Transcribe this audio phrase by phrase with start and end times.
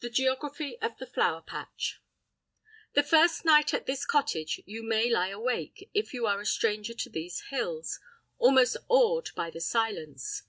[0.00, 2.00] V The Geography of the Flower Patch
[2.94, 6.94] THE first night at this cottage you may lie awake, if you are a stranger
[6.94, 8.00] to these hills,
[8.38, 10.44] almost awed by the silence.